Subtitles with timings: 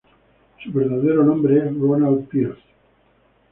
[0.63, 2.57] Su verdadero nombre es Ronald Pierce.